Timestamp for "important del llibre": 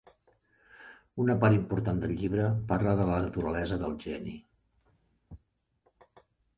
1.57-2.49